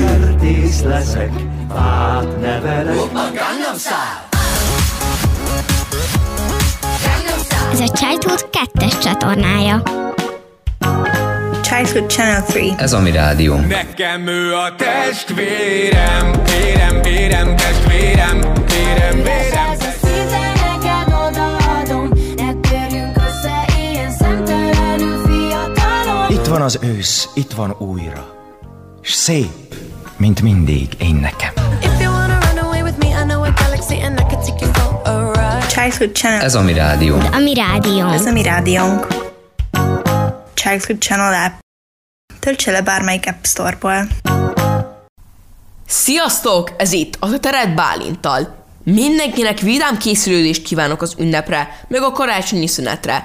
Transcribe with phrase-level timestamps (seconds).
[0.00, 1.30] Kertész leszek,
[1.74, 2.96] fát nevelek.
[7.72, 9.82] Ez a Childhood 2-es csatornája.
[11.62, 12.74] Childhood Channel 3.
[12.78, 13.56] Ez a mi rádió.
[13.56, 19.42] Nekem ő a testvérem, vérem, vérem, testvérem, vérem, vérem.
[26.28, 28.32] Itt van az ősz, itt van újra.
[29.00, 29.63] S szép,
[30.24, 31.52] mint mindig én nekem.
[35.68, 36.40] Childhood Channel.
[36.40, 37.16] Ez a mi rádió.
[37.32, 38.14] A mi rádiónk.
[38.14, 39.06] Ez a mi rádiónk.
[40.54, 41.52] Childhood Channel app.
[42.40, 44.08] Töltse le bármelyik App Store-ból.
[45.86, 46.72] Sziasztok!
[46.76, 48.64] Ez itt a Teret Bálintal.
[48.84, 53.24] Mindenkinek vidám készülődést kívánok az ünnepre, meg a karácsonyi szünetre.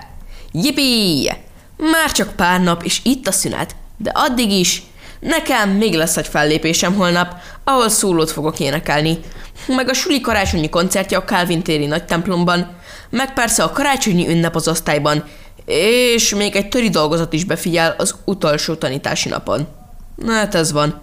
[0.51, 1.37] Yippee!
[1.77, 4.83] Már csak pár nap, és itt a szünet, de addig is
[5.19, 9.19] nekem még lesz egy fellépésem holnap, ahol szólót fogok énekelni.
[9.67, 12.77] Meg a suli karácsonyi koncertje a Calvin téri nagy templomban,
[13.09, 15.23] meg persze a karácsonyi ünnep az osztályban,
[15.65, 19.67] és még egy töri dolgozat is befigyel az utolsó tanítási napon.
[20.15, 20.99] Na hát ez van.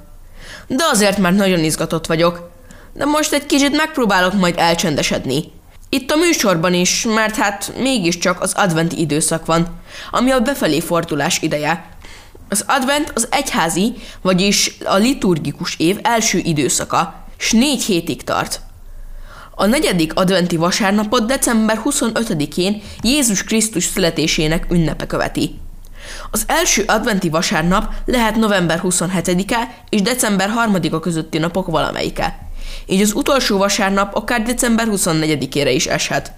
[0.67, 2.51] De azért már nagyon izgatott vagyok.
[2.92, 5.53] De most egy kicsit megpróbálok majd elcsendesedni.
[5.89, 9.80] Itt a műsorban is, mert hát mégiscsak az adventi időszak van,
[10.11, 11.84] ami a befelé fordulás ideje.
[12.48, 18.61] Az advent az egyházi, vagyis a liturgikus év első időszaka, s négy hétig tart.
[19.55, 25.61] A negyedik adventi vasárnapot december 25-én Jézus Krisztus születésének ünnepe követi.
[26.30, 32.39] Az első adventi vasárnap lehet november 27-e és december 3-a közötti napok valamelyike.
[32.86, 36.33] Így az utolsó vasárnap akár december 24-ére is eshet.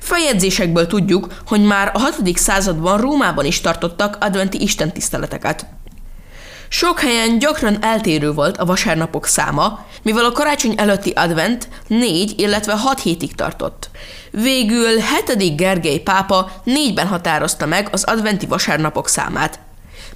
[0.00, 2.20] Feljegyzésekből tudjuk, hogy már a 6.
[2.34, 5.66] században Rómában is tartottak adventi istentiszteleteket.
[6.68, 12.76] Sok helyen gyakran eltérő volt a vasárnapok száma, mivel a karácsony előtti advent négy, illetve
[12.76, 13.90] hat hétig tartott.
[14.30, 15.56] Végül 7.
[15.56, 19.58] Gergely pápa négyben határozta meg az adventi vasárnapok számát.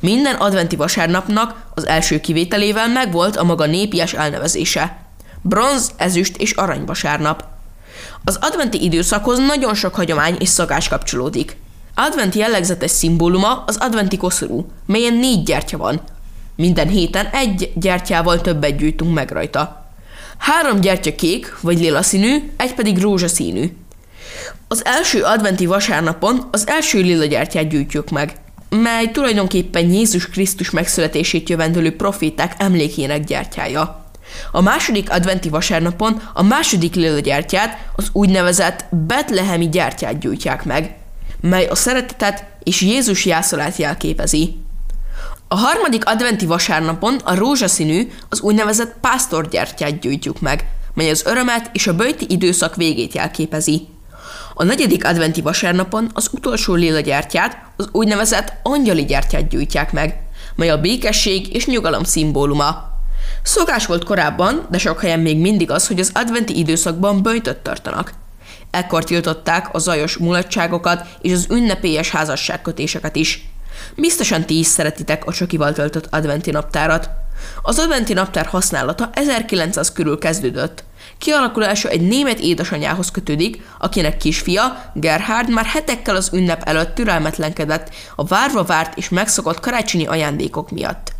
[0.00, 4.99] Minden adventi vasárnapnak az első kivételével megvolt a maga népies elnevezése.
[5.43, 7.44] Bronz, ezüst és arany vasárnap.
[8.25, 11.56] Az adventi időszakhoz nagyon sok hagyomány és szagás kapcsolódik.
[11.94, 16.00] Adventi jellegzetes szimbóluma az adventi koszorú, melyen négy gyertya van.
[16.56, 19.86] Minden héten egy gyertyával többet gyűjtünk meg rajta.
[20.38, 23.72] Három gyertya kék vagy lila színű, egy pedig rózsaszínű.
[24.69, 28.37] Az első adventi vasárnapon az első lila gyertyát gyűjtjük meg,
[28.69, 34.00] mely tulajdonképpen Jézus Krisztus megszületését jövendőlő proféták emlékének gyertyája.
[34.52, 40.96] A második adventi vasárnapon a második lila gyertyát, az úgynevezett betlehemi gyertyát gyújtják meg,
[41.41, 44.56] mely a szeretetet és Jézus jászolát jelképezi.
[45.48, 51.86] A harmadik adventi vasárnapon a rózsaszínű, az úgynevezett pásztorgyertyát gyújtjuk meg, mely az örömet és
[51.86, 53.88] a bőti időszak végét jelképezi.
[54.54, 60.22] A negyedik adventi vasárnapon az utolsó lila gyertyát, az úgynevezett angyali gyertyát gyújtják meg,
[60.54, 62.89] mely a békesség és nyugalom szimbóluma.
[63.42, 68.12] Szokás volt korábban, de sok helyen még mindig az, hogy az adventi időszakban böjtöt tartanak.
[68.70, 73.48] Ekkor tiltották a zajos mulatságokat és az ünnepélyes házasságkötéseket is.
[73.96, 77.10] Biztosan ti is szeretitek a csokival töltött adventi naptárat.
[77.62, 80.84] Az adventi naptár használata 1900 körül kezdődött.
[81.19, 88.24] Kialakulása egy német édesanyához kötődik, akinek kisfia, Gerhard már hetekkel az ünnep előtt türelmetlenkedett a
[88.24, 91.12] várva várt és megszokott karácsonyi ajándékok miatt.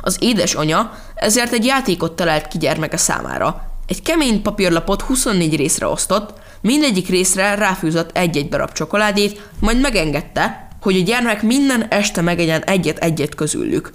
[0.00, 3.72] Az édesanya ezért egy játékot talált ki gyermeke számára.
[3.86, 10.96] Egy kemény papírlapot 24 részre osztott, mindegyik részre ráfűzött egy-egy darab csokoládét, majd megengedte, hogy
[10.96, 13.92] a gyermek minden este megegyen egyet-egyet közülük.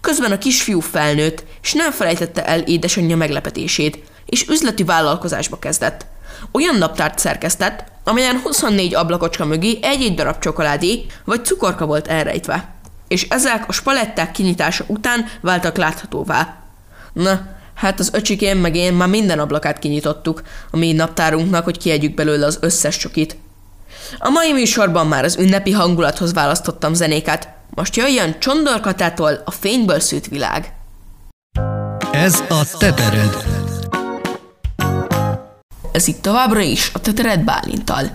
[0.00, 6.06] Közben a kisfiú felnőtt, és nem felejtette el édesanyja meglepetését, és üzleti vállalkozásba kezdett.
[6.52, 12.74] Olyan naptárt szerkesztett, amelyen 24 ablakocska mögé egy-egy darab csokoládé vagy cukorka volt elrejtve.
[13.08, 16.56] És ezek a spaletták kinyitása után váltak láthatóvá.
[17.12, 17.40] Na,
[17.74, 22.46] hát az öcsikém meg én már minden ablakát kinyitottuk a mi naptárunknak, hogy kiegyük belőle
[22.46, 23.36] az összes csokit.
[24.18, 27.48] A mai műsorban már az ünnepi hangulathoz választottam zenéket.
[27.74, 30.72] Most jöjjön Csondorkatától a fényből szűt világ.
[32.12, 33.44] Ez a tetered.
[35.92, 38.10] Ez itt továbbra is a Tetered Bálintal.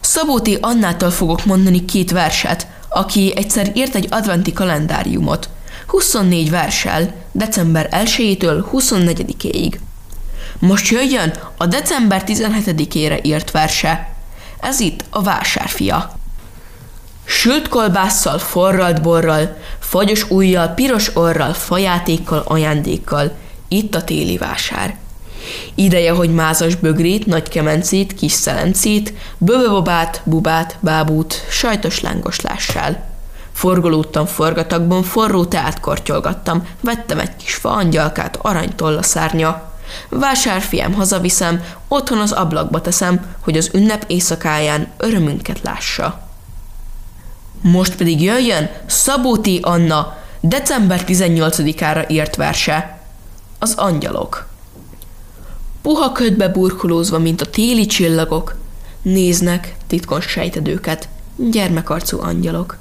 [0.00, 5.48] Szabóti Annától fogok mondani két verset, aki egyszer írt egy adventi kalendáriumot.
[5.86, 9.74] 24 versel, december 1-től 24-ig.
[10.58, 14.12] Most jöjjön a december 17-ére írt verse.
[14.60, 16.18] Ez itt a vásárfia.
[17.24, 23.32] Sült kolbásszal, forralt borral, fagyos ujjal, piros orral, fajátékkal, ajándékkal.
[23.68, 24.96] Itt a téli vásár.
[25.74, 33.08] Ideje, hogy mázas bögrét, nagy kemencét, kis szelencét, böböbobát, bubát, bábút, sajtos lángos lássál.
[33.52, 39.68] Forgolódtam forgatagban, forró teát kortyolgattam, vettem egy kis fa angyalkát, aranytolla szárnya.
[40.08, 46.20] Vásárfiám hazaviszem, otthon az ablakba teszem, hogy az ünnep éjszakáján örömünket lássa.
[47.60, 52.98] Most pedig jöjjön Szabóti Anna december 18-ára írt verse.
[53.58, 54.49] Az angyalok.
[55.82, 58.54] Puha ködbe burkolózva, mint a téli csillagok,
[59.02, 62.76] néznek titkos sejtedőket, gyermekarcú angyalok.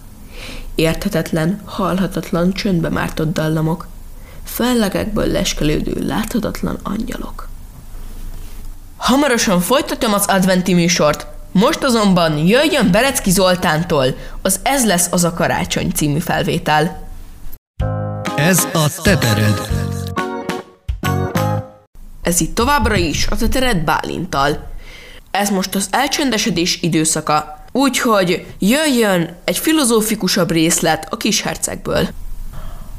[0.75, 3.87] Érthetetlen, halhatatlan, csöndbe mártott dallamok,
[4.43, 7.47] fellegekből leskelődő, láthatatlan angyalok.
[8.97, 14.05] Hamarosan folytatom az adventi műsort, most azonban jöjjön Berecki Zoltántól
[14.41, 17.07] az Ez lesz az a karácsony című felvétel.
[18.35, 19.78] Ez a tetered.
[22.21, 24.67] Ez itt továbbra is a Tetered Bálintal.
[25.31, 32.07] Ez most az elcsendesedés időszaka, úgyhogy jöjjön egy filozófikusabb részlet a kishercegből.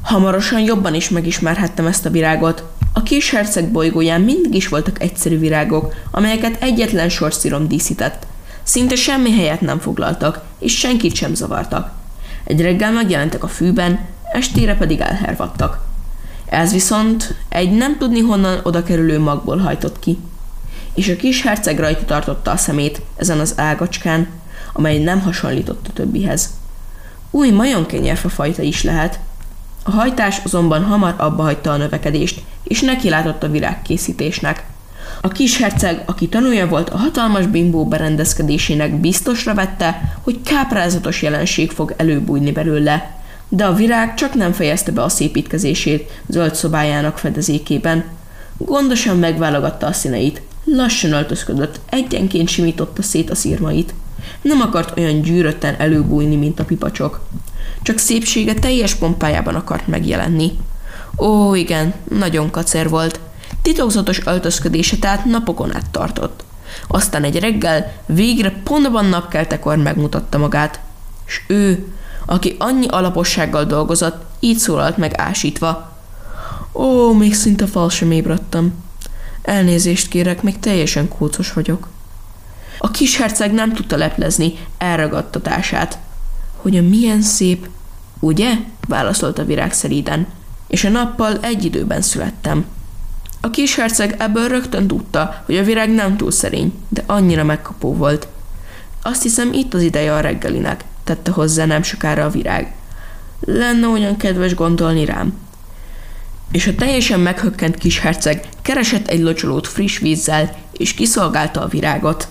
[0.01, 2.63] Hamarosan jobban is megismerhettem ezt a virágot.
[2.93, 8.27] A kis herceg bolygóján mindig is voltak egyszerű virágok, amelyeket egyetlen sorszírom díszített.
[8.63, 11.91] Szinte semmi helyet nem foglaltak, és senkit sem zavartak.
[12.43, 13.99] Egy reggel megjelentek a fűben,
[14.33, 15.90] estére pedig elhervadtak.
[16.51, 20.17] Ez viszont egy nem tudni honnan oda kerülő magból hajtott ki.
[20.93, 24.27] És a kis herceg rajta tartotta a szemét ezen az ágacskán,
[24.73, 26.49] amely nem hasonlított a többihez.
[27.29, 29.19] Új majomkenyérfa fajta is lehet.
[29.83, 34.63] A hajtás azonban hamar abba hagyta a növekedést, és neki látott a virágkészítésnek.
[35.21, 41.71] A kis herceg, aki tanulja volt a hatalmas bimbó berendezkedésének, biztosra vette, hogy káprázatos jelenség
[41.71, 43.20] fog előbújni belőle,
[43.53, 48.03] de a virág csak nem fejezte be a szépítkezését zöld szobájának fedezékében.
[48.57, 53.93] Gondosan megválogatta a színeit, lassan öltözködött, egyenként simította szét a szírmait.
[54.41, 57.21] Nem akart olyan gyűrötten előbújni, mint a pipacsok.
[57.81, 60.51] Csak szépsége teljes pompájában akart megjelenni.
[61.17, 63.19] Ó, igen, nagyon kacer volt.
[63.61, 66.43] Titokzatos öltözködése tehát napokon át tartott.
[66.87, 70.79] Aztán egy reggel végre pontban napkeltekor megmutatta magát.
[71.25, 71.85] S ő,
[72.25, 75.91] aki annyi alapossággal dolgozott, így szólalt meg ásítva.
[76.73, 78.73] Ó, még szinte fal sem ébredtem.
[79.41, 81.87] Elnézést kérek, még teljesen kócos vagyok.
[82.77, 85.97] A kis herceg nem tudta leplezni elragadtatását.
[86.55, 87.69] Hogy a milyen szép,
[88.19, 88.53] ugye?
[88.87, 90.27] válaszolta virág szeríden.
[90.67, 92.65] És a nappal egy időben születtem.
[93.41, 97.93] A kis herceg ebből rögtön tudta, hogy a virág nem túl szerény, de annyira megkapó
[97.95, 98.27] volt.
[99.01, 102.73] Azt hiszem itt az ideje a reggelinek, tette hozzá nem sokára a virág.
[103.39, 105.33] Lenne olyan kedves gondolni rám.
[106.51, 112.27] És a teljesen meghökkent kis herceg keresett egy locsolót friss vízzel, és kiszolgálta a virágot.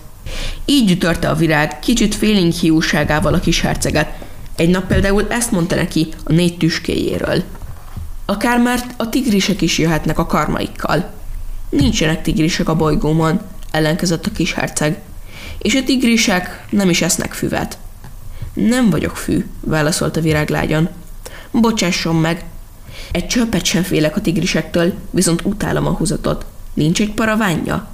[0.64, 4.18] Így ütörte a virág kicsit félénk hiúságával a kis herceget.
[4.56, 7.42] Egy nap például ezt mondta neki a négy tüskéjéről.
[8.24, 11.12] Akár már a tigrisek is jöhetnek a karmaikkal.
[11.68, 14.98] Nincsenek tigrisek a bolygómon, ellenkezett a kis herceg.
[15.58, 17.78] És a tigrisek nem is esznek füvet.
[18.52, 20.88] Nem vagyok fű, válaszolt a viráglágyon.
[21.50, 22.44] Bocsásson meg.
[23.12, 26.46] Egy csöppet sem félek a tigrisektől, viszont utálom a húzatot.
[26.74, 27.88] Nincs egy paravánja?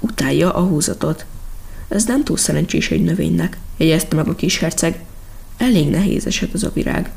[0.00, 1.24] Utálja a húzatot.
[1.88, 5.00] Ez nem túl szerencsés egy növénynek, jegyezte meg a kis herceg.
[5.56, 7.10] Elég nehéz eset az a virág.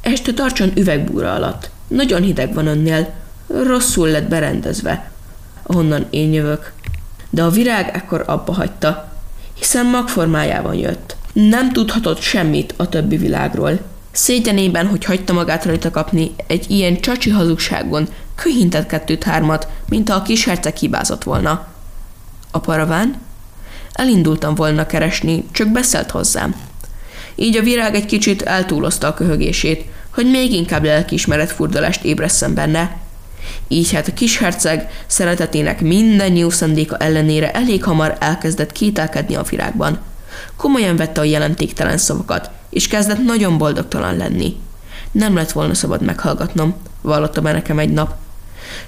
[0.00, 1.70] Este tartson üvegbúra alatt.
[1.88, 3.14] Nagyon hideg van önnél.
[3.46, 5.10] Rosszul lett berendezve,
[5.62, 6.72] ahonnan én jövök.
[7.30, 9.12] De a virág ekkor abba hagyta,
[9.58, 11.16] hiszen magformájában jött.
[11.32, 13.80] Nem tudhatott semmit a többi világról.
[14.10, 20.22] Szégyenében, hogy hagyta magát rajta kapni egy ilyen csacsi hazugságon, köhintett kettőt-hármat, mint ha a
[20.22, 21.66] kis herceg hibázott volna.
[22.50, 23.20] A paraván?
[23.92, 26.54] Elindultam volna keresni, csak beszélt hozzám.
[27.34, 32.96] Így a virág egy kicsit eltúlozta a köhögését, hogy még inkább lelkiismeret furdalást ébresszen benne.
[33.68, 39.42] Így hát a kis herceg szeretetének minden jó szendéka ellenére elég hamar elkezdett kételkedni a
[39.42, 40.00] virágban.
[40.56, 44.56] Komolyan vette a jelentéktelen szavakat, és kezdett nagyon boldogtalan lenni.
[45.10, 48.14] Nem lett volna szabad meghallgatnom, vallotta be nekem egy nap.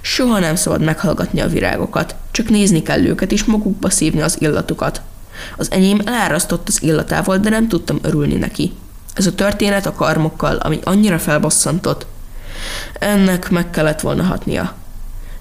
[0.01, 5.01] Soha nem szabad meghallgatni a virágokat, csak nézni kell őket és magukba szívni az illatukat.
[5.57, 8.73] Az enyém elárasztott az illatával, de nem tudtam örülni neki.
[9.15, 12.07] Ez a történet a karmokkal, ami annyira felbosszantott.
[12.99, 14.75] Ennek meg kellett volna hatnia.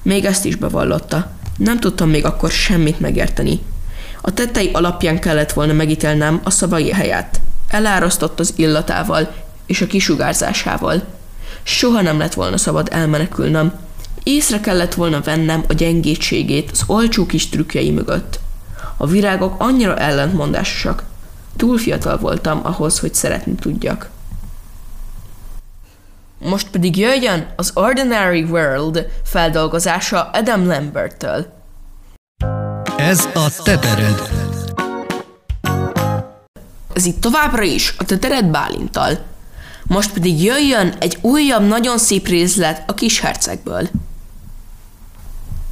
[0.02, 1.32] Még ezt is bevallotta.
[1.58, 3.62] Nem tudtam még akkor semmit megérteni.
[4.26, 7.40] A tettei alapján kellett volna megítélnem a szavai helyett.
[7.68, 9.34] Elárasztott az illatával
[9.66, 11.04] és a kisugárzásával.
[11.64, 13.74] Soha nem lett volna szabad elmenekülnöm.
[14.24, 18.40] Észre kellett volna vennem a gyengétségét az olcsó kis trükkjei mögött.
[18.98, 21.04] A virágok annyira ellentmondásosak.
[21.56, 24.10] Túl fiatal voltam ahhoz, hogy szeretni tudjak.
[26.40, 31.63] Most pedig jöjjön az Ordinary World feldolgozása Adam Lambertől.
[33.04, 34.30] Ez a tetered.
[36.94, 39.24] Ez itt továbbra is a Tetered Bálintal.
[39.84, 43.90] Most pedig jöjjön egy újabb, nagyon szép részlet a kis hercegből.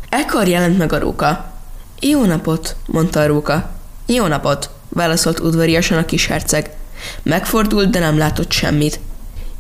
[0.10, 1.54] Ekkor jelent meg a róka.
[2.00, 3.70] Jó napot, mondta a róka.
[4.06, 6.76] Jó napot, válaszolt udvariasan a kis herceg.
[7.24, 9.00] Megfordult, de nem látott semmit.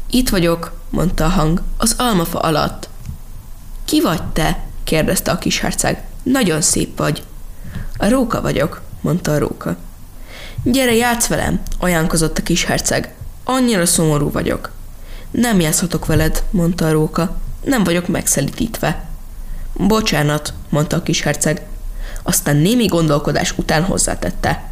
[0.10, 2.90] Itt vagyok, mondta a hang, az almafa alatt.
[3.86, 4.64] Ki vagy te?
[4.84, 6.04] kérdezte a kis herceg.
[6.24, 7.24] Nagyon szép vagy.
[8.02, 9.76] A róka vagyok, mondta a róka.
[10.64, 13.14] Gyere, játsz velem, ajánlkozott a kis herceg.
[13.44, 14.72] Annyira szomorú vagyok.
[15.32, 17.38] Nem játszhatok veled, mondta a róka.
[17.64, 19.06] Nem vagyok megszelítítve.
[19.74, 21.66] Bocsánat, mondta a kis herceg.
[22.24, 24.72] Aztán némi gondolkodás után hozzátette.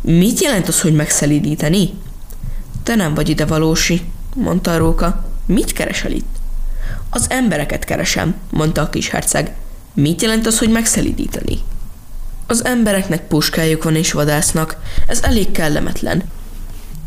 [0.00, 1.98] Mit jelent az, hogy megszelídíteni?
[2.82, 4.02] Te nem vagy ide valósi,
[4.34, 5.24] mondta a róka.
[5.46, 6.36] Mit keresel itt?
[7.10, 9.54] Az embereket keresem, mondta a kis herceg.
[9.94, 11.58] Mit jelent az, hogy megszelídíteni?
[12.50, 14.76] Az embereknek puskájuk van és vadásznak,
[15.06, 16.22] ez elég kellemetlen.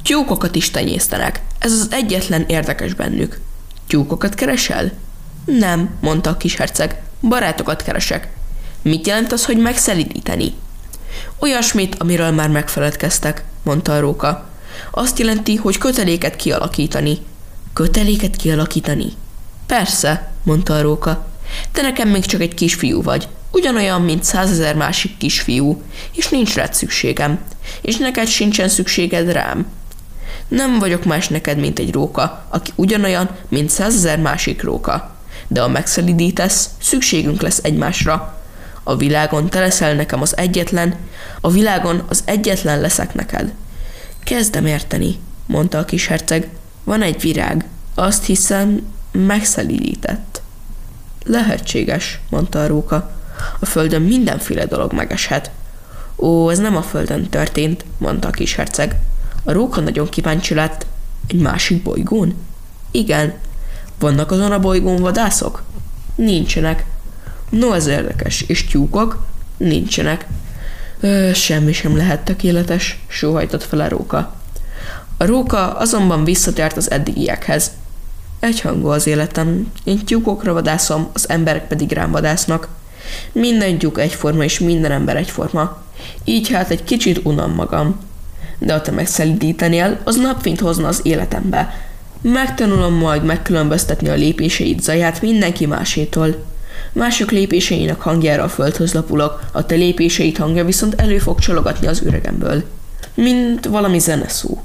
[0.03, 3.39] Tyúkokat is tenyésztenek, ez az egyetlen érdekes bennük.
[3.87, 4.91] Tyúkokat keresel?
[5.45, 8.27] Nem, mondta a kis herceg, barátokat keresek.
[8.81, 10.53] Mit jelent az, hogy megszelidíteni?
[11.39, 14.49] Olyasmit, amiről már megfeledkeztek, mondta a róka.
[14.91, 17.17] Azt jelenti, hogy köteléket kialakítani.
[17.73, 19.13] Köteléket kialakítani?
[19.65, 21.27] Persze, mondta a róka.
[21.71, 23.27] Te nekem még csak egy kisfiú vagy.
[23.53, 25.81] Ugyanolyan, mint százezer másik kisfiú,
[26.11, 27.39] és nincs rád szükségem.
[27.81, 29.65] És neked sincsen szükséged rám.
[30.47, 35.15] Nem vagyok más neked, mint egy róka, aki ugyanolyan, mint százezer másik róka.
[35.47, 38.41] De ha megszelidítesz, szükségünk lesz egymásra.
[38.83, 40.95] A világon te leszel nekem az egyetlen,
[41.41, 43.53] a világon az egyetlen leszek neked.
[44.23, 46.49] Kezdem érteni, mondta a kis herceg.
[46.83, 47.65] Van egy virág.
[47.95, 48.81] Azt hiszem,
[49.11, 50.41] megszelidített.
[51.25, 53.21] Lehetséges, mondta a róka.
[53.59, 55.51] A földön mindenféle dolog megeshet.
[56.15, 58.99] Ó, ez nem a földön történt, mondta a kis herceg.
[59.43, 60.85] A róka nagyon kíváncsi lett.
[61.27, 62.35] Egy másik bolygón?
[62.91, 63.33] Igen.
[63.99, 65.63] Vannak azon a bolygón vadászok?
[66.15, 66.85] Nincsenek.
[67.49, 68.41] No, ez érdekes.
[68.41, 69.25] És tyúkok?
[69.57, 70.25] Nincsenek.
[70.99, 74.35] Ö, semmi sem lehet tökéletes, sóhajtott fel a róka.
[75.17, 77.71] A róka azonban visszatért az eddigiekhez.
[78.39, 79.71] Egyhangú az életem.
[79.83, 82.67] Én tyúkokra vadászom, az emberek pedig rám vadásznak.
[83.31, 85.81] Minden tyúk egyforma, és minden ember egyforma.
[86.23, 87.99] Így hát egy kicsit unom magam.
[88.59, 91.75] De ha te megszelítítenél, az napfint hozna az életembe.
[92.21, 96.45] Megtanulom majd megkülönböztetni a lépéseid zaját mindenki másétól.
[96.91, 102.01] Mások lépéseinek hangjára a földhöz lapulok, a te lépéseid hangja viszont elő fog csalogatni az
[102.05, 102.63] üregemből.
[103.13, 104.63] Mint valami zeneszó.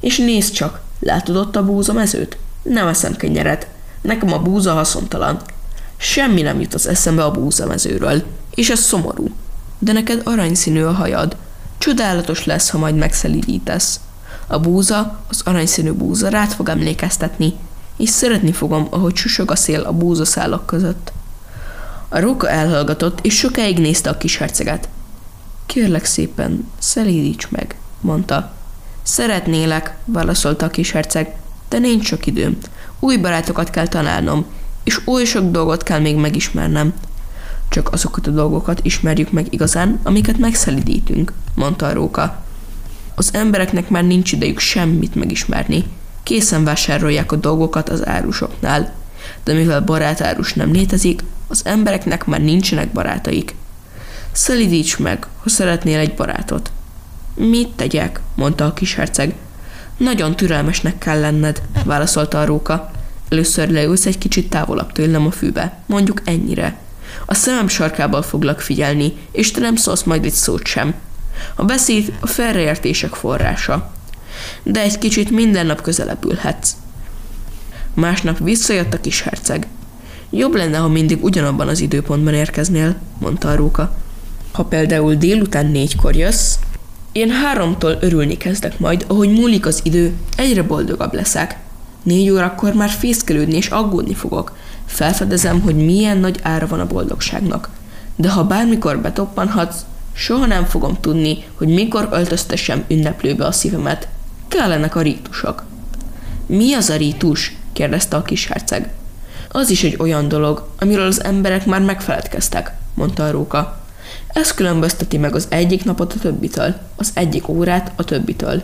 [0.00, 2.36] És nézd csak, látod ott a búzamezőt?
[2.62, 3.66] Nem eszem kenyeret.
[4.00, 5.40] Nekem a búza haszontalan.
[6.02, 8.22] Semmi nem jut az eszembe a búzamezőről,
[8.54, 9.30] és ez szomorú.
[9.78, 11.36] De neked aranyszínű a hajad.
[11.78, 14.00] Csodálatos lesz, ha majd megszelidítesz.
[14.46, 17.52] A búza, az aranyszínű búza rád fog emlékeztetni,
[17.96, 21.12] és szeretni fogom, ahogy susog a szél a búzaszálak között.
[22.08, 24.88] A róka elhallgatott, és sokáig nézte a kis herceget.
[25.66, 28.52] Kérlek szépen, szelídíts meg, mondta.
[29.02, 31.36] Szeretnélek, válaszolta a kis herceg,
[31.68, 32.58] de nincs sok időm.
[33.00, 34.46] Új barátokat kell találnom,
[34.82, 36.92] és oly sok dolgot kell még megismernem.
[37.68, 42.42] Csak azokat a dolgokat ismerjük meg igazán, amiket megszelidítünk, mondta a róka.
[43.14, 45.84] Az embereknek már nincs idejük semmit megismerni.
[46.22, 48.92] Készen vásárolják a dolgokat az árusoknál.
[49.44, 53.54] De mivel barátárus nem létezik, az embereknek már nincsenek barátaik.
[54.32, 56.70] Szelidíts meg, ha szeretnél egy barátot.
[57.34, 58.20] Mit tegyek?
[58.34, 59.34] mondta a kis herceg.
[59.96, 62.90] Nagyon türelmesnek kell lenned, válaszolta a róka.
[63.30, 66.76] Először leülsz egy kicsit távolabb tőlem a fűbe, mondjuk ennyire.
[67.26, 70.94] A szemem sarkából foglak figyelni, és te nem szólsz majd egy szót sem.
[71.54, 73.92] A beszéd a félreértések forrása.
[74.62, 76.72] De egy kicsit minden nap közelebb ülhetsz.
[77.94, 79.66] Másnap visszajött a kis herceg.
[80.30, 83.96] Jobb lenne, ha mindig ugyanabban az időpontban érkeznél, mondta a róka.
[84.52, 86.54] Ha például délután négykor jössz,
[87.12, 91.58] én háromtól örülni kezdek majd, ahogy múlik az idő, egyre boldogabb leszek.
[92.02, 94.56] Négy órakor már fészkelődni és aggódni fogok.
[94.86, 97.68] Felfedezem, hogy milyen nagy ára van a boldogságnak.
[98.16, 104.08] De ha bármikor betoppanhatsz, soha nem fogom tudni, hogy mikor öltöztessem ünneplőbe a szívemet.
[104.48, 105.64] Kellenek a rítusok.
[106.46, 107.56] Mi az a rítus?
[107.72, 108.92] kérdezte a kis herceg.
[109.48, 113.80] Az is egy olyan dolog, amiről az emberek már megfeledkeztek, mondta a róka.
[114.28, 118.62] Ez különbözteti meg az egyik napot a többitől, az egyik órát a többitől.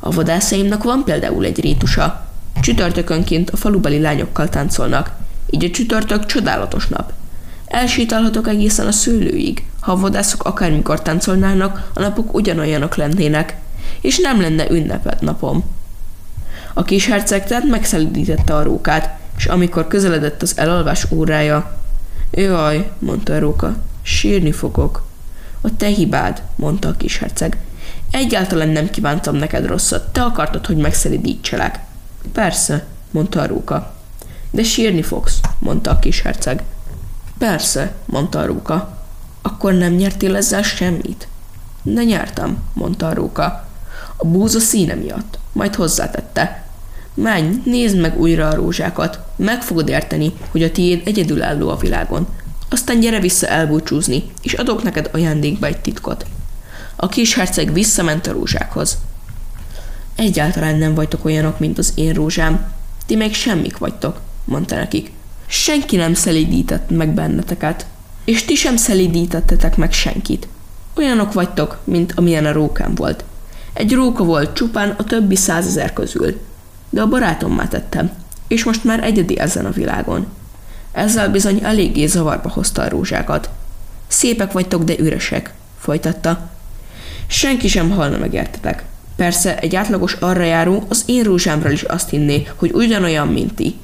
[0.00, 2.23] A vadászaimnak van például egy rítusa.
[2.64, 5.10] Csütörtökönként a falubeli lányokkal táncolnak,
[5.50, 7.12] így a csütörtök csodálatos nap.
[7.66, 13.56] Elsétálhatok egészen a szőlőig, ha a vadászok akármikor táncolnának, a napok ugyanolyanok lennének,
[14.00, 15.64] és nem lenne ünnepet napom.
[16.74, 21.78] A kis herceg tehát megszelidítette a rókát, és amikor közeledett az elalvás órája,
[22.30, 25.04] Jaj, mondta a róka, sírni fogok.
[25.60, 27.56] A te hibád, mondta a kis herceg.
[28.10, 31.78] Egyáltalán nem kívántam neked rosszat, te akartad, hogy megszelidítselek.
[32.32, 33.94] Persze, mondta a róka.
[34.50, 36.62] De sírni fogsz, mondta a kis herceg.
[37.38, 38.98] Persze, mondta a róka.
[39.42, 41.28] Akkor nem nyertél ezzel semmit?
[41.82, 43.68] De nyertem, mondta a róka.
[44.16, 45.38] A búza színe miatt.
[45.52, 46.64] Majd hozzátette.
[47.14, 49.18] Menj, nézd meg újra a rózsákat.
[49.36, 52.26] Meg fogod érteni, hogy a tiéd egyedülálló a világon.
[52.68, 56.26] Aztán gyere vissza elbúcsúzni, és adok neked ajándékba egy titkot.
[56.96, 58.98] A kis herceg visszament a rózsákhoz.
[60.14, 62.72] Egyáltalán nem vagytok olyanok, mint az én rózsám.
[63.06, 65.12] Ti még semmik vagytok, mondta nekik.
[65.46, 67.86] Senki nem szelídített meg benneteket,
[68.24, 70.48] és ti sem szelídítettetek meg senkit.
[70.96, 73.24] Olyanok vagytok, mint amilyen a rókám volt.
[73.72, 76.40] Egy róka volt csupán a többi százezer közül,
[76.90, 78.12] de a barátommá tettem,
[78.48, 80.26] és most már egyedi ezen a világon.
[80.92, 83.50] Ezzel bizony eléggé zavarba hozta a rózsákat.
[84.06, 86.50] Szépek vagytok, de üresek, folytatta.
[87.26, 88.84] Senki sem halna meg értetek.
[89.16, 93.74] Persze egy átlagos arra járó az én rózsámról is azt hinné, hogy ugyanolyan, mint ti.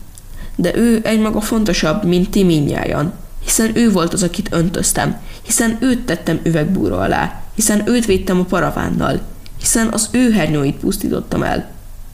[0.56, 3.12] De ő egymaga fontosabb, mint ti minnyájan,
[3.44, 8.44] hiszen ő volt az, akit öntöztem, hiszen őt tettem üvegbúra alá, hiszen őt védtem a
[8.44, 9.20] paravánnal,
[9.58, 11.70] hiszen az ő hernyóit pusztítottam el,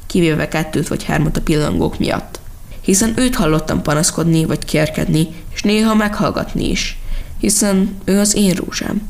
[0.07, 2.41] kivéve kettőt vagy hármat a pillangók miatt.
[2.81, 6.99] Hiszen őt hallottam panaszkodni vagy kérkedni, és néha meghallgatni is,
[7.39, 9.09] hiszen ő az én rózsám.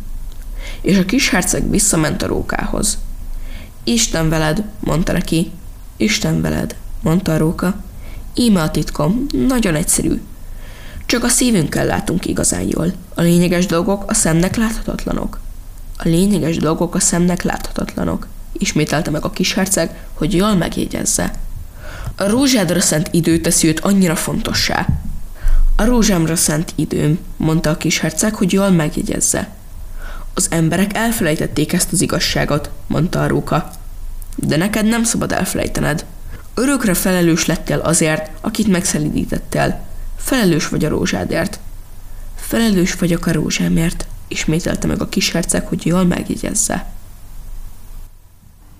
[0.81, 2.99] És a kis herceg visszament a rókához.
[3.88, 5.51] Isten veled, mondta neki.
[5.96, 7.77] Isten veled, mondta a róka.
[8.35, 10.20] Íme a titkom, nagyon egyszerű.
[11.07, 12.92] Csak a szívünkkel látunk igazán jól.
[13.14, 15.38] A lényeges dolgok a szemnek láthatatlanok.
[15.96, 18.27] A lényeges dolgok a szemnek láthatatlanok.
[18.53, 21.33] Ismételte meg a kis herceg, hogy jól megjegyezze.
[22.16, 24.87] A rózsádra szent idő teszi őt annyira fontossá.
[25.77, 29.55] A rózsámra szent időm, mondta a kis herceg, hogy jól megjegyezze.
[30.35, 33.70] Az emberek elfelejtették ezt az igazságot, mondta a róka.
[34.37, 36.05] De neked nem szabad elfelejtened.
[36.55, 39.81] Örökre felelős lettél azért, akit megszelidítettél.
[40.16, 41.59] Felelős vagy a rózsádért.
[42.37, 46.87] Felelős vagyok a rózsámért, ismételte meg a kis herceg, hogy jól megjegyezze.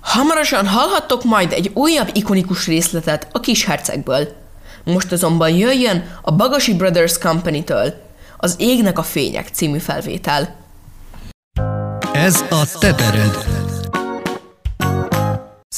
[0.01, 4.29] Hamarosan hallhattok majd egy újabb ikonikus részletet a kis hercegből.
[4.85, 7.95] Most azonban jöjjön a Bagasi Brothers Company-től
[8.37, 10.57] az Égnek a Fények című felvétel.
[12.13, 13.56] Ez a tetered.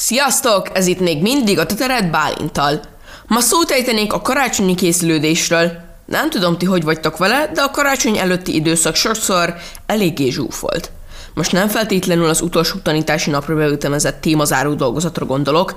[0.09, 0.67] Sziasztok!
[0.73, 2.79] Ez itt még mindig a Tetered Bálintal.
[3.27, 5.71] Ma szót ejtenék a karácsonyi készülődésről.
[6.05, 10.91] Nem tudom ti, hogy vagytok vele, de a karácsony előtti időszak sokszor eléggé zsúfolt.
[11.33, 15.75] Most nem feltétlenül az utolsó tanítási napra beütemezett témazáró dolgozatra gondolok,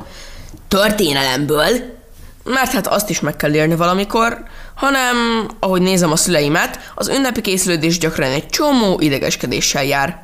[0.69, 1.69] történelemből,
[2.45, 4.43] mert hát azt is meg kell érni valamikor,
[4.75, 10.23] hanem, ahogy nézem a szüleimet, az ünnepi készülődés gyakran egy csomó idegeskedéssel jár.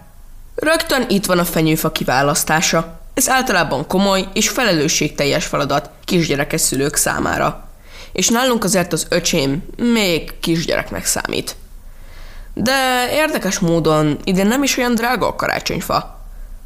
[0.54, 2.97] Rögtön itt van a fenyőfa kiválasztása.
[3.18, 7.68] Ez általában komoly és felelősségteljes feladat kisgyerekes szülők számára.
[8.12, 11.56] És nálunk azért az öcsém még kisgyereknek számít.
[12.54, 16.20] De érdekes módon ide nem is olyan drága a karácsonyfa.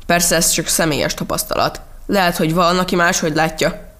[0.07, 1.81] Persze ez csak személyes tapasztalat.
[2.07, 3.95] Lehet, hogy van, aki máshogy látja.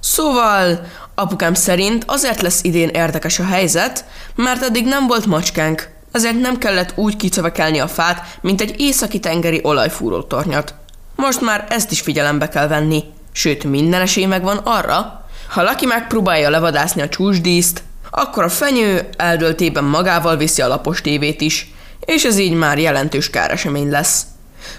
[0.00, 6.40] Szóval, apukám szerint azért lesz idén érdekes a helyzet, mert eddig nem volt macskánk, ezért
[6.40, 10.74] nem kellett úgy kicevekelni a fát, mint egy északi tengeri olajfúró tornyat.
[11.20, 16.50] Most már ezt is figyelembe kell venni, sőt minden esély megvan arra, ha Laki megpróbálja
[16.50, 21.72] levadászni a csúsdíszt, akkor a fenyő eldöltében magával viszi a lapos tévét is,
[22.04, 24.24] és ez így már jelentős káresemény lesz.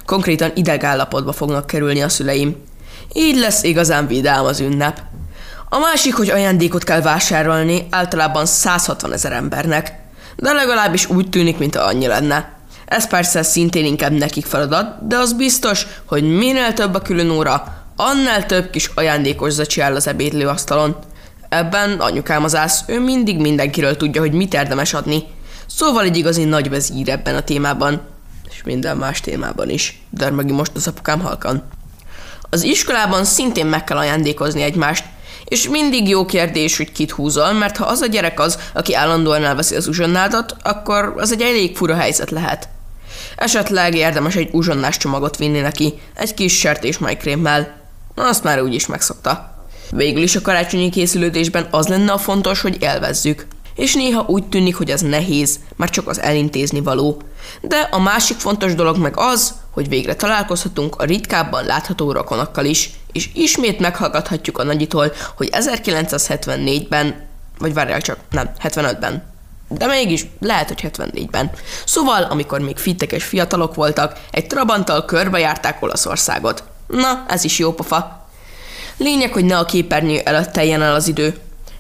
[0.05, 2.55] Konkrétan idegállapotba fognak kerülni a szüleim.
[3.13, 5.01] Így lesz igazán vidám az ünnep.
[5.69, 9.93] A másik, hogy ajándékot kell vásárolni, általában 160 ezer embernek.
[10.35, 12.59] De legalábbis úgy tűnik, mint annyi lenne.
[12.91, 17.83] Ez persze szintén inkább nekik feladat, de az biztos, hogy minél több a külön óra,
[17.95, 20.95] annál több kis ajándékos zacsi áll az ebédlőasztalon.
[21.49, 25.23] Ebben anyukám az ász, ő mindig mindenkiről tudja, hogy mit érdemes adni.
[25.65, 28.01] Szóval egy igazi nagy vezír ebben a témában.
[28.49, 30.01] És minden más témában is.
[30.09, 31.63] Dörmögi most az apukám halkan.
[32.49, 35.05] Az iskolában szintén meg kell ajándékozni egymást,
[35.45, 39.43] és mindig jó kérdés, hogy kit húzol, mert ha az a gyerek az, aki állandóan
[39.43, 42.69] elveszi az uzsonnádat, akkor az egy elég fura helyzet lehet.
[43.35, 47.79] Esetleg érdemes egy uzsonnás csomagot vinni neki, egy kis sertés majkrémmel.
[48.15, 49.55] Azt már úgy is megszokta.
[49.91, 53.45] Végül is a karácsonyi készülődésben az lenne a fontos, hogy élvezzük.
[53.75, 57.21] És néha úgy tűnik, hogy ez nehéz, már csak az elintézni való.
[57.61, 62.89] De a másik fontos dolog meg az, hogy végre találkozhatunk a ritkábban látható rokonokkal is,
[63.11, 69.30] és ismét meghallgathatjuk a nagyitól, hogy 1974-ben, vagy várjál csak, nem, 75-ben.
[69.77, 71.51] De mégis, lehet, hogy 74-ben.
[71.85, 76.63] Szóval, amikor még fittek és fiatalok voltak, egy trabanttal körbejárták Olaszországot.
[76.87, 78.27] Na, ez is jó pofa.
[78.97, 81.37] Lényeg, hogy ne a képernyő előtt teljen el az idő.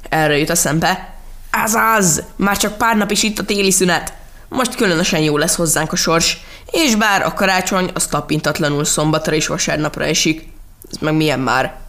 [0.09, 1.15] Erre jut eszembe.
[1.51, 2.23] Az az!
[2.35, 4.13] Már csak pár nap is itt a téli szünet.
[4.49, 6.37] Most különösen jó lesz hozzánk a sors.
[6.71, 10.47] És bár a karácsony az tapintatlanul szombatra és vasárnapra esik.
[10.91, 11.80] Ez meg milyen már?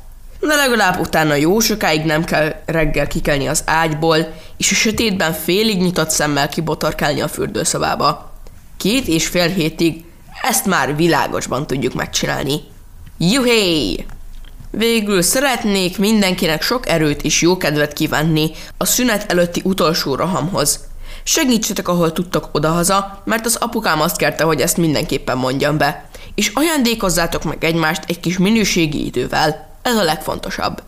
[0.49, 5.81] De legalább utána jó sokáig nem kell reggel kikelni az ágyból, és a sötétben félig
[5.81, 8.33] nyitott szemmel kibotorkálni a fürdőszobába.
[8.77, 10.05] Két és fél hétig
[10.43, 12.61] ezt már világosban tudjuk megcsinálni.
[13.19, 14.07] Juhé!
[14.71, 20.81] Végül szeretnék mindenkinek sok erőt és jó kedvet kívánni a szünet előtti utolsó rohamhoz.
[21.23, 26.09] Segítsetek, ahol tudtok odahaza, mert az apukám azt kérte, hogy ezt mindenképpen mondjam be.
[26.35, 29.72] És ajándékozzátok meg egymást egy kis minőségi idővel.
[29.83, 30.83] Ez a legfontosabb.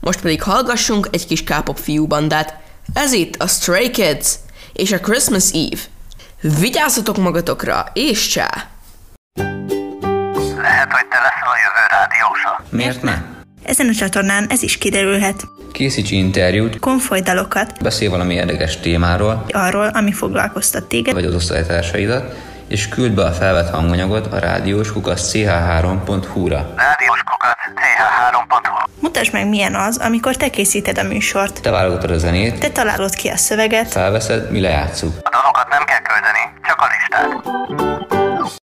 [0.00, 2.54] Most pedig hallgassunk egy kis kápop fiúbandát.
[2.92, 4.34] Ez itt a Stray Kids
[4.72, 5.80] és a Christmas Eve.
[6.60, 8.68] Vigyázzatok magatokra, és csá!
[10.56, 12.64] Lehet, hogy te leszel a jövő rádiósa.
[12.70, 13.22] Miért ne?
[13.62, 15.44] Ezen a csatornán ez is kiderülhet.
[15.72, 22.34] Készíts interjút, Konfoly dalokat, beszélj valami érdekes témáról, arról, ami foglalkoztat téged, vagy az osztálytársaidat,
[22.68, 26.74] és küld be a felvett hanganyagot a rádiós kukac ch3.hu-ra.
[26.76, 31.62] Rádiós kukat th3.hu mutasd meg milyen az, amikor te készíted a műsort.
[31.62, 35.12] Te válogatod a zenét, Te találod ki a szöveget, felveszed, mi lejátszuk.
[35.22, 37.95] A dalokat nem kell küldeni, csak a listát.